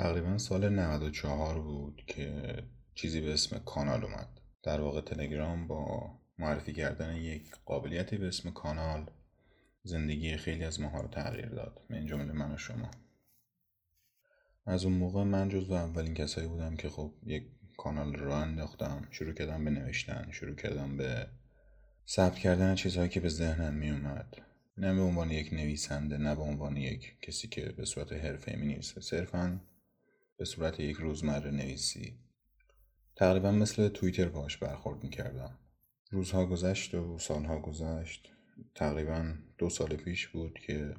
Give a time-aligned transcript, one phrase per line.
[0.00, 2.54] تقریبا سال 94 بود که
[2.94, 4.28] چیزی به اسم کانال اومد.
[4.62, 9.10] در واقع تلگرام با معرفی کردن یک قابلیتی به اسم کانال
[9.82, 12.90] زندگی خیلی از ماها رو تغییر داد من جمله من و شما.
[14.66, 17.44] از اون موقع من جز اولین کسایی بودم که خب یک
[17.76, 21.26] کانال رو انداختم شروع کردم به نوشتن شروع کردم به
[22.08, 24.36] ثبت کردن چیزهایی که به ذهنم می اومد
[24.78, 28.66] نه به عنوان یک نویسنده نه به عنوان یک کسی که به صورت حرفه می
[28.66, 29.60] نویسه صرفا
[30.40, 32.18] به صورت یک روزمره نویسی.
[33.16, 35.58] تقریبا مثل توییتر باش برخورد می کردم
[36.10, 38.32] روزها گذشت و سالها گذشت.
[38.74, 40.94] تقریبا دو سال پیش بود که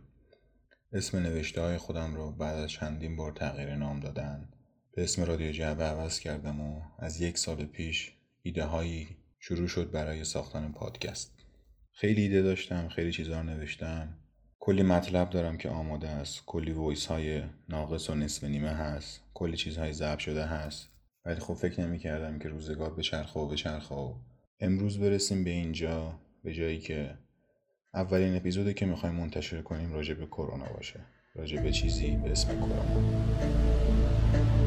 [0.94, 4.50] اسم نوشته های خودم رو بعد از چندین بار تغییر نام دادن
[4.96, 9.92] به اسم رادیو جعبه عوض کردم و از یک سال پیش ایده هایی شروع شد
[9.92, 11.32] برای ساختن پادکست.
[11.92, 14.18] خیلی ایده داشتم خیلی چیزها رو نوشتم.
[14.60, 16.46] کلی مطلب دارم که آماده است.
[16.46, 19.31] کلی وایس های ناقص و نصف نیمه هست.
[19.42, 20.90] کلی چیزهای ضبط شده هست.
[21.26, 24.14] ولی خب فکر نمی کردم که روزگار به چرخ و به چرخ و
[24.60, 27.18] امروز برسیم به اینجا به جایی که
[27.94, 31.00] اولین اپیزودی که می‌خوایم منتشر کنیم راجع به کرونا باشه.
[31.36, 34.61] راجع به چیزی به اسم کرونا.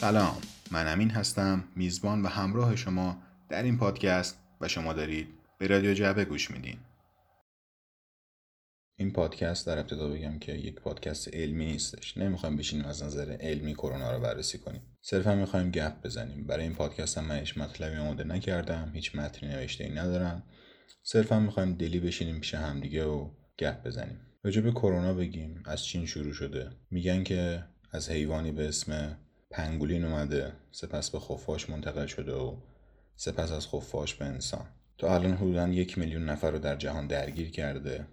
[0.00, 0.40] سلام.
[0.70, 5.94] من امین هستم میزبان و همراه شما در این پادکست و شما دارید به رادیو
[5.94, 6.76] جعبه گوش میدین.
[8.98, 12.16] این پادکست در ابتدا بگم که یک پادکست علمی نیستش.
[12.16, 14.82] نمی‌خوایم بشینیم از نظر علمی کرونا رو بررسی کنیم.
[15.02, 16.46] صرفا می‌خوایم گپ بزنیم.
[16.46, 20.42] برای این پادکست هم من هیچ مطلبی آماده نکردم هیچ متنی نوشته ای ندارم.
[21.02, 24.20] صرفا می‌خوایم دلی بشینیم پیش همدیگه و گپ بزنیم.
[24.44, 25.62] راجع به کرونا بگیم.
[25.64, 26.70] از چین شروع شده.
[26.90, 29.18] میگن که از حیوانی به اسم
[29.56, 32.56] پنگولین اومده سپس به خفاش منتقل شده و
[33.16, 34.66] سپس از خفاش به انسان.
[34.98, 38.06] تا الان حدودا یک میلیون نفر رو در جهان درگیر کرده.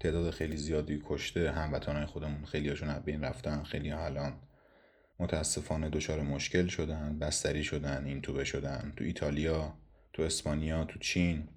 [0.00, 4.32] تعداد خیلی زیادی کشته هموطنهای خودمون خیلی هاشون از بین رفتن خیلی الان
[5.18, 8.92] متاسفانه دچار مشکل شدن بستری شدن این توبه شدن.
[8.96, 9.74] تو ایتالیا
[10.12, 11.48] تو اسپانیا تو چین.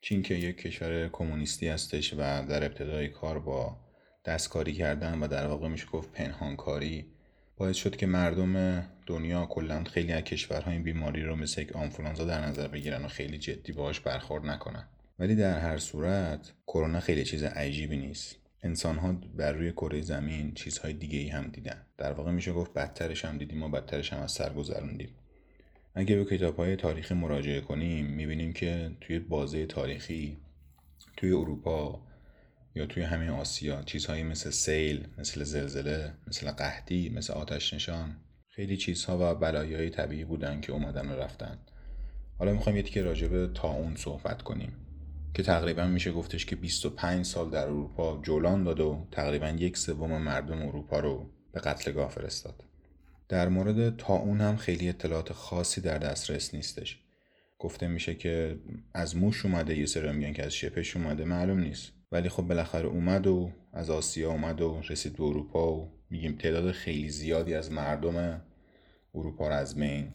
[0.00, 3.76] چین که یک کشور کمونیستی هستش و در ابتدای کار با
[4.24, 7.13] دستکاری کردن و در واقع میشه گفت پنهانکاری.
[7.56, 12.24] باعث شد که مردم دنیا کلا خیلی از کشورها این بیماری رو مثل یک آنفولانزا
[12.24, 14.88] در نظر بگیرن و خیلی جدی باهاش برخورد نکنن.
[15.18, 18.36] ولی در هر صورت کرونا خیلی چیز عجیبی نیست.
[18.62, 21.86] انسان ها بر روی کره زمین چیزهای دیگه ای هم دیدن.
[21.98, 25.08] در واقع میشه گفت بدترش هم دیدیم و بدترش هم از سر گذروندیم.
[25.94, 30.36] اگه به کتاب های تاریخی مراجعه کنیم می‌بینیم که توی بازه تاریخی
[31.16, 32.00] توی اروپا
[32.74, 38.16] یا توی همین آسیا چیزهایی مثل سیل مثل زلزله مثل قحطی مثل آتش نشان.
[38.48, 41.58] خیلی چیزها و بلایای طبیعی بودن که اومدن و رفتن.
[42.38, 44.72] حالا می‌خوایم یه تیکه راجع به اون صحبت کنیم.
[45.34, 50.22] که تقریبا میشه گفتش که 25 سال در اروپا جولان داد و تقریبا یک سوم
[50.22, 52.64] مردم اروپا رو به قتلگاه فرستاد.
[53.28, 57.00] در مورد اون هم خیلی اطلاعات خاصی در دسترس نیستش.
[57.58, 58.58] گفته میشه که
[58.94, 61.92] از موش اومده یه سری میگن که از شپش اومده معلوم نیست.
[62.14, 66.72] ولی خب بالاخره اومد و از آسیا اومد و رسید به اروپا و میگیم تعداد
[66.72, 68.40] خیلی زیادی از مردم
[69.14, 70.08] اروپا رو از بین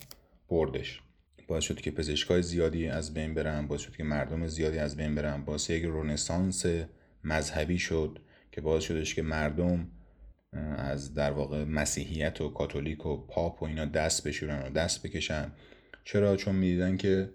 [0.50, 1.02] بردش.
[1.48, 5.16] باعث شد که پزشکای زیادی از بین برن باعث شد که مردم زیادی از بین
[5.16, 5.46] برن.
[5.46, 6.66] باعث یک رونسانس
[7.24, 8.20] مذهبی شد
[8.52, 9.88] که باعث شدش که مردم
[10.78, 15.52] از در واقع مسیحیت و کاتولیک و پاپ و اینا دست بشورن و دست بکشن.
[16.04, 17.30] چرا؟ چون می‌دیدن که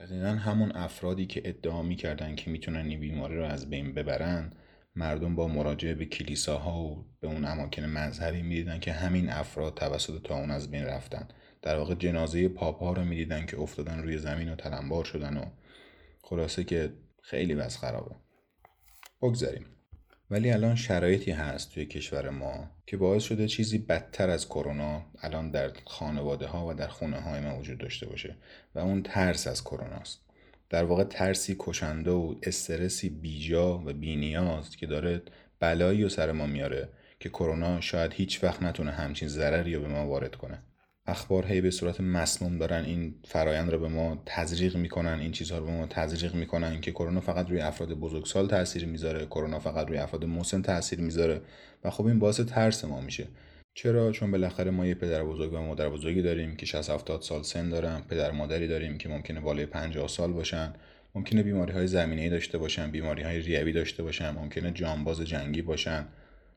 [0.00, 4.52] دقیقا همون افرادی که ادعا می‌کردن که می‌تونن این بیماری رو از بین ببرن
[4.96, 10.22] مردم با مراجعه به کلیساها و به اون اماکن مذهبی می‌دیدن که همین افراد توسط
[10.22, 11.28] تا اون از بین رفتن.
[11.62, 15.44] در واقع جنازه پاپ ها رو می‌دیدن که افتادن روی زمین و تلمبار شدن و
[16.22, 16.92] خلاصه که
[17.22, 18.14] خیلی وضع خرابه.
[19.22, 19.66] بگذاریم.
[20.30, 25.50] ولی الان شرایطی هست توی کشور ما که باعث شده چیزی بدتر از کرونا الان
[25.50, 28.36] در خانواده ها و در خونه های ما وجود داشته باشه
[28.74, 30.20] و اون ترس از کرونا است.
[30.68, 35.22] در واقع ترسی کشنده و استرسی بیجا و بینیاز که داره
[35.60, 36.88] بلایی و سر ما میاره
[37.20, 40.58] که کرونا شاید هیچ وقت نتونه همچین ضرری رو به ما وارد کنه.
[41.10, 45.58] اخبار هی به صورت مسموم دارن این فرایند رو به ما تزریق می‌کنن این چیزها
[45.58, 49.88] رو به ما تزریق می‌کنن که کرونا فقط روی افراد بزرگسال تاثیر می‌ذاره کرونا فقط
[49.88, 51.40] روی افراد مسن تاثیر می‌ذاره
[51.84, 53.26] و خب این باعث ترس ما میشه.
[53.74, 57.42] چرا؟ چون بالاخره ما یه پدر بزرگ و مادر بزرگی داریم که 60 70 سال
[57.42, 60.72] سن دارن پدر مادری داریم که ممکنه بالای 50 سال باشن.
[61.14, 66.06] ممکنه بیماری های زمینه‌ای داشته باشن بیماری های ریوی داشته باشن ممکنه جانباز جنگی باشن.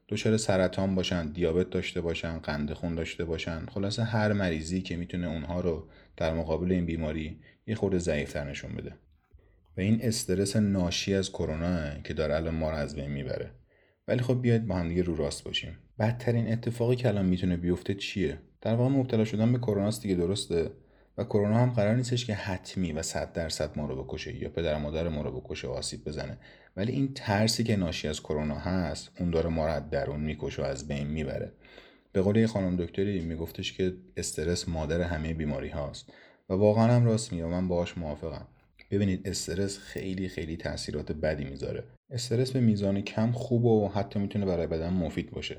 [0.10, 5.28] دچار سرطان باشن دیابت داشته باشن قند خون داشته باشن خلاصه هر مریضی که می‌تونه
[5.28, 8.92] اونها رو در مقابل این بیماری یه خورده ضعیفتر نشون بده.
[9.78, 13.52] و این استرس ناشی از کرونا که داره الان ما رو از بین می‌بره.
[14.08, 15.78] ولی خب بیاید با هم دیگه رو راست باشیم.
[16.00, 20.72] بدترین اتفاقی که الان می‌تونه بیفته چیه؟ در واقع مبتلا شدن به کرونا دیگه درسته.
[21.18, 24.78] و کرونا هم قرار نیستش که حتمی و صد درصد ما رو بکشه یا پدر
[24.78, 26.38] مادر ما رو بکشه و آسیب بزنه.
[26.78, 30.66] ولی این ترسی که ناشی از کرونا هست اون داره ما رو درون می‌کشه و
[30.66, 31.52] از بین می‌بره.
[32.12, 36.10] به قول خانم دکتری میگفتش که استرس مادر همه بیماری هاست.
[36.50, 38.48] و واقعا هم راست میگه من باهاش موافقم.
[38.92, 41.84] ببینید استرس خیلی خیلی تاثیرات بدی می‌ذاره.
[42.10, 45.58] استرس به میزان کم خوب و حتی می‌تونه برای بدن مفید باشه.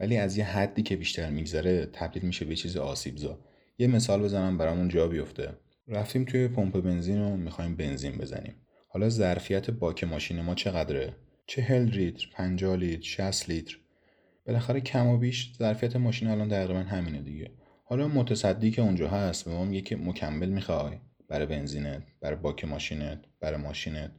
[0.00, 3.38] ولی از یه حدی که بیشتر میگذره تبدیل میشه به چیز آسیبزا.
[3.82, 5.52] یه مثال بزنم برامون جا بیفته.
[5.88, 8.54] رفتیم توی پمپ بنزین و می‌خوایم بنزین بزنیم.
[8.88, 13.76] حالا ظرفیت باک ماشین ما چقدره؟ چهل لیتر 50 لیتر 60 لیتر.
[14.46, 17.50] بالاخره کم و بیش ظرفیت ماشین الان تقریبا همینه دیگه.
[17.84, 20.98] حالا متصدی که اونجا هست به ما میگه که مکمل می‌خوای.
[21.28, 24.10] برای بنزینت برای باک ماشینت برای ماشینت.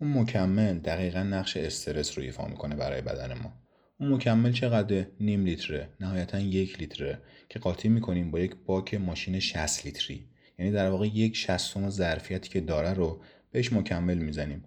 [0.00, 3.52] اون مکمل دقیقا نقش استرس رو ایفا می‌کنه برای بدن ما.
[4.00, 5.88] اون مکمل چقدر نیم لیتره.
[6.00, 10.28] نهایتا یک لیتره که قاطی می‌کنیم با یک باک ماشین 60 لیتری.
[10.58, 14.64] یعنی در واقع یک شستم ظرفیتی که داره رو بهش مکمل می‌زنیم.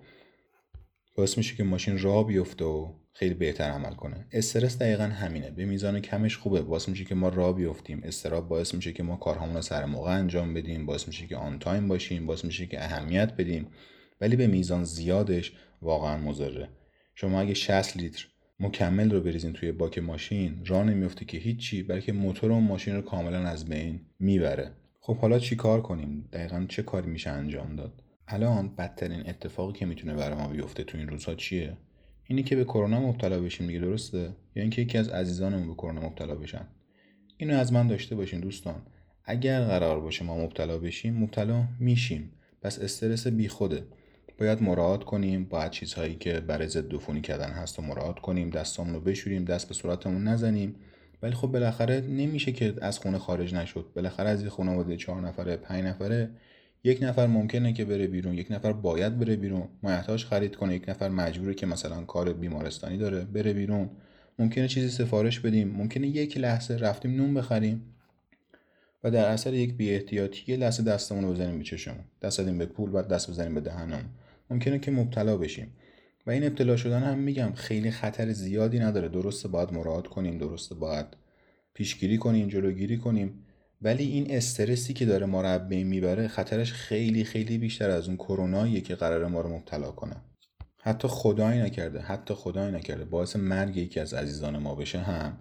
[1.15, 4.27] باعث میشه که ماشین راه بیفته و خیلی بهتر عمل کنه.
[4.31, 5.51] استرس دقیقا همینه.
[5.51, 6.61] به میزان کمش خوبه.
[6.61, 8.01] باعث میشه که ما راه بیفتیم.
[8.03, 10.85] استرس باعث میشه که ما کارهامون رو سر موقع انجام بدیم.
[10.85, 12.25] باعث میشه که on time باشیم.
[12.25, 13.67] باعث میشه که اهمیت بدیم.
[14.21, 15.51] ولی به میزان زیادش
[15.81, 16.69] واقعا مضره.
[17.15, 18.27] شما اگه 60 لیتر
[18.59, 23.01] مکمل رو بریزین توی باک ماشین راه نمیفته که هیچی بلکه موتور اون ماشین رو
[23.01, 24.71] کاملا از بین می‌بره.
[24.99, 29.85] خب حالا چی کار کنیم؟ دقیقا چه کاری میشه انجام داد؟ الان بدترین اتفاقی که
[29.85, 31.77] می‌تونه برای ما بیفته تو این روزها چیه؟
[32.23, 36.01] اینی که به کرونا مبتلا بشیم دیگه درسته؟ یا اینکه یکی از عزیزانمون به کرونا
[36.01, 36.67] مبتلا بشن؟
[37.37, 38.81] اینو از من داشته باشین دوستان.
[39.23, 42.31] اگر قرار باشه ما مبتلا بشیم مبتلا میشیم.
[42.61, 43.83] پس استرس بیخوده.
[44.39, 48.93] باید مراعات کنیم باید چیزهایی که برای ضد عفونی کردن هست و مراعات کنیم دستامون
[48.93, 50.75] رو بشوریم دست به صورتمون نزنیم.
[51.21, 53.85] ولی خب بالاخره نمیشه که از خونه خارج نشد.
[53.95, 56.29] بالاخره از یه خانواده چهار نفره پنج نفره
[56.83, 59.67] یک نفر ممکنه که بره بیرون یک نفر باید بره بیرون.
[59.83, 63.89] مایحتاج خرید کنه یک نفر مجبوره که مثلا کار بیمارستانی داره بره بیرون.
[64.39, 65.69] ممکنه چیزی سفارش بدیم.
[65.69, 67.93] ممکنه یک لحظه رفتیم نون بخریم
[69.03, 72.03] و در اثر یک بی احتیاطی یه لحظه دستمون رو بزنیم به چشمون.
[72.21, 74.05] دست به پول بعد دست بزنیم به دهنمون.
[74.49, 75.73] ممکنه که مبتلا بشیم.
[76.27, 79.09] و این ابتلا شدن هم میگم خیلی خطر زیادی نداره.
[79.09, 81.05] درسته باید مراعات کنیم درسته باید
[81.73, 83.43] پیشگیری کنیم جلوگیری کنیم.
[83.81, 88.17] ولی این استرسی که داره ما رو بین می‌بره خطرش خیلی خیلی بیشتر از اون
[88.17, 90.15] کروناییه که قرار ما رو مبتلا کنه.
[90.77, 93.05] حتی خدایی نکرده حتی خدایی نکرده.
[93.05, 95.37] باعث مرگ یکی از عزیزان ما بشه هم.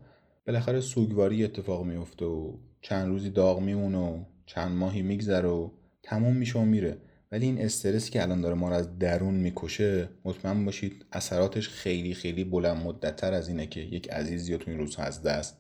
[0.46, 5.70] بالاخره سوگواری اتفاق میفته و چند روزی داغ میمونه و چند ماهی میگذره و
[6.02, 6.98] تموم میشه و میره.
[7.32, 12.14] ولی این استرسی که الان داره ما رو از درون می‌کشه مطمئن باشید اثراتش خیلی
[12.14, 15.56] خیلی بلند مدتتر از اینه که یک عزیزی رو تو این روزها از دست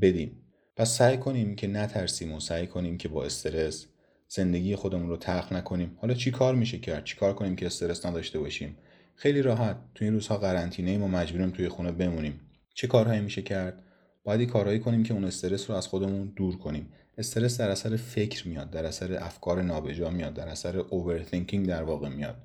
[0.00, 0.42] بدیم.
[0.76, 3.86] پس سعی کنیم که نترسیم و سعی کنیم که با استرس
[4.28, 5.96] زندگی خودمون رو تلخ نکنیم.
[6.00, 8.76] حالا چی کار میشه کرد چی کار کنیم که استرس نداشته باشیم؟
[9.14, 12.40] خیلی راحت تو این روزها قرنطینه ما مجبوریم توی خونه بمونیم.
[12.74, 13.82] چه کارهایی میشه کرد؟
[14.24, 16.88] باید کارهایی کنیم که اون استرس رو از خودمون دور کنیم.
[17.18, 22.08] استرس در اثر فکر میاد در اثر افکار نابجا میاد در اثر overthinking در واقع
[22.08, 22.36] میاد.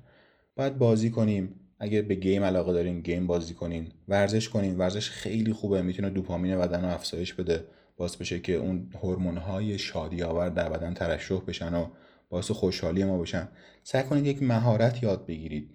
[0.56, 1.54] باید بازی کنیم.
[1.80, 3.92] اگر به game علاقه دارین game بازی کنین.
[4.08, 4.78] ورزش کنین.
[4.78, 5.82] ورزش خیلی خوبه.
[5.82, 7.64] می‌تونه دوپامین بدن رو افزایش بده.
[7.96, 11.86] باعث بشه که اون هورمون‌های شادی آور در بدن ترشح بشن و
[12.28, 13.48] باعث خوشحالی ما بشن.
[13.82, 15.70] سعی کنید یک مهارت یاد بگیرید.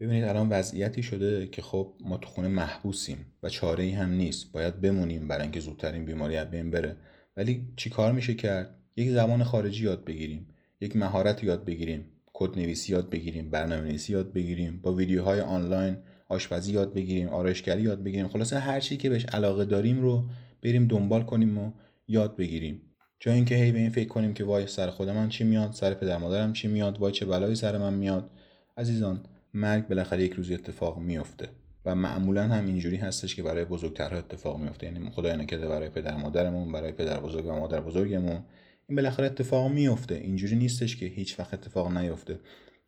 [0.00, 4.52] ببینید الان وضعیتی شده که خب ما تو خونه محبوسیم و چاره ای هم نیست.
[4.52, 6.96] باید بمونیم برای اینکه زودتر این بیماری از بین بره.
[7.38, 10.46] ولی چی کار میشه کرد؟ یک زبان خارجی یاد بگیریم
[10.80, 15.96] یک مهارت یاد بگیریم کد نویسی یاد بگیریم برنامه نویسی یاد بگیریم با ویدیوهای آنلاین
[16.28, 18.28] آشپزی یاد بگیریم آرایشگری یاد بگیریم.
[18.28, 20.28] خلاصه هر چی که بهش علاقه داریم رو
[20.62, 21.72] بریم دنبال کنیم و
[22.08, 22.82] یاد بگیریم.
[23.20, 25.94] جای اینکه هی به این فکر کنیم که وای سر خود من چی میاد سر
[25.94, 28.30] پدر مادرم چی میاد وای چه بلایی سر من میاد.
[28.76, 31.48] عزیزان مرگ بالاخره یک روزی اتفاق میفته
[31.88, 36.16] و معمولا هم اینجوری هستش که برای بزرگترها اتفاق میفته یعنی خدای نکرده برای پدر
[36.16, 38.44] مادرمون برای پدر بزرگ و مادر بزرگمون.
[38.88, 42.40] این بالاخره اتفاق میفته اینجوری نیستش که هیچ وقت اتفاق نیفته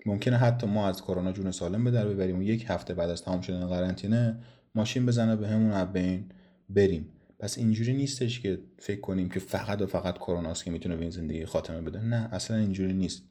[0.06, 3.22] ممکنه حتی ما از کرونا جون سالم به در ببریم و یک هفته بعد از
[3.22, 4.38] تمام شدن قرنطینه
[4.74, 6.32] ماشین بزنه به همون بین
[6.68, 7.08] بریم.
[7.38, 11.02] پس اینجوری نیستش که فکر کنیم که فقط و فقط کرونا است که می‌تونه به
[11.02, 12.00] این زندگی خاتمه بده.
[12.00, 13.22] نه اصلا اینجوری نیست.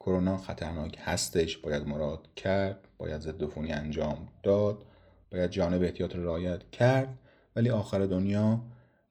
[0.00, 1.56] کرونا خطرناک هستش.
[1.56, 4.84] باید مراد کرد باید ضد انجام داد.
[5.32, 7.18] باید جانب احتیاط رو رعایت کرد
[7.56, 8.60] ولی آخر دنیا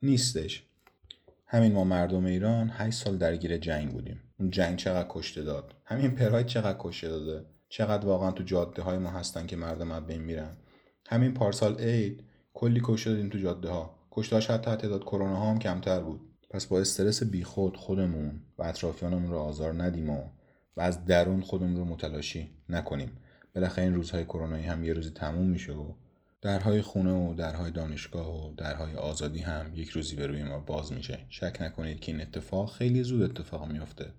[0.02, 0.64] نیستش.
[1.46, 4.22] همین ما مردم ایران 8 سال درگیر جنگ بودیم.
[4.40, 8.98] اون جنگ چقدر کشته داد؟ همین پراید چقدر کشته داده؟ چقدر واقعا تو جاده های
[8.98, 10.58] ما هستن که مردم از بین میرن؟
[11.08, 15.60] همین پارسال عید کلی کشته دادیم تو جاده ها کشتاش حتی تعداد کرونا ها هم
[15.60, 16.22] کمتر بود.
[16.50, 20.24] پس با استرس بیخود خودمون و اطرافیانمون رو آزار ندیم و
[20.78, 23.12] و از درون خودمون رو متلاشی نکنیم.
[23.56, 25.94] بالاخره این روزهای کرونایی هم یه روزی تموم میشه و
[26.42, 30.94] درهای خونه و درهای دانشگاه و درهای آزادی هم یک روزی به روی ما باز
[30.94, 31.20] میشه.
[31.30, 34.14] شک نکنید که این اتفاق خیلی زود اتفاق میافته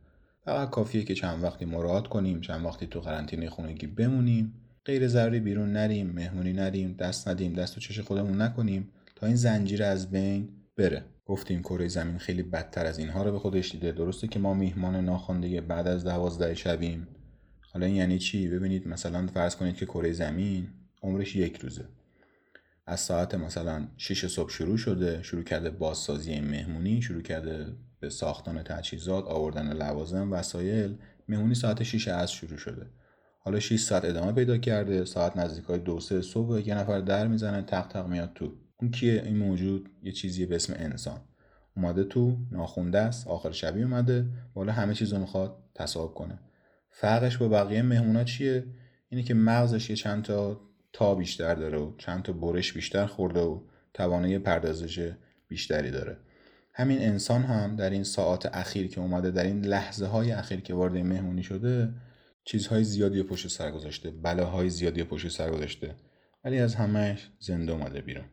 [0.49, 4.55] فقط کافیه که چند وقتی مراعات کنیم چند وقتی تو قرنطینه خونگی بمونیم.
[4.85, 9.37] غیر ضروری بیرون نریم مهمونی نریم دست ندیم دست و چش خودمون نکنیم تا این
[9.37, 11.05] زنجیره از بین بره.
[11.27, 13.93] گفتیم کره زمین خیلی بدتر از اینها رو به خودش دیده.
[13.93, 17.09] درسته که ما میهمان ناخوانده بعد از دوازده شبیم.
[17.73, 20.69] حالا این یعنی چی؟ ببینید مثلا فرض کنید که کره زمین
[21.03, 21.85] عمرش یک روزه.
[22.89, 28.63] از ساعت مثلا 6 صبح شروع شده شروع کرده بازسازی مهمونی شروع کرده به ساختن
[28.63, 30.99] تجهیزات آوردن لوازم وسایل.
[31.29, 32.87] مهمونی ساعت 6 از شروع شده.
[33.41, 37.27] حالا 6 ساعت ادامه پیدا کرده ساعت نزدیک های دو سه صبح یه نفر در
[37.27, 38.53] می‌زنه تق تق میاد تو.
[38.81, 41.21] اون کیه؟ این موجود یه چیزیه به اسم انسان.
[41.77, 46.39] اومده تو ناخونده است آخر شبی اومده بالا همه چیز رو می‌خواد تصاحب کنه.
[46.91, 48.65] فرقش با بقیه مهمونا چیه؟
[49.09, 50.68] اینه که مغزش یه چند تا
[50.99, 53.61] تا بیشتر داره و چند تا برش بیشتر خورده و
[53.95, 55.13] توانایی پردازش
[55.49, 56.17] بیشتری داره.
[56.75, 60.75] همین انسان هم در این ساعات اخیر که اومده در این لحظه های اخیر که
[60.75, 61.95] وارد مهمونی شده
[62.45, 65.95] چیزهای زیادی پشت سر گذاشته بلاهای زیادی پشت سر گذاشته.
[66.45, 68.25] ولی از همهش زنده اومده بیرون.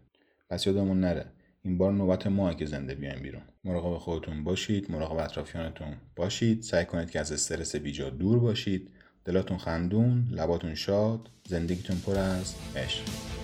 [0.49, 1.25] پس یادمون نره
[1.61, 3.41] این بار نوبت ما که زنده بیایم بیرون.
[3.63, 6.61] مراقب خودتون باشید مراقب اطرافیانتون باشید.
[6.61, 8.91] سعی کنید که از استرس بیجا دور باشید.
[9.25, 13.34] دلاتون خندون لباتون شاد زندگیتون پر از عشق.